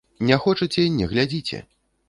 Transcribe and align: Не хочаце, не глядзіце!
Не 0.29 0.37
хочаце, 0.45 0.87
не 0.97 1.11
глядзіце! 1.13 1.63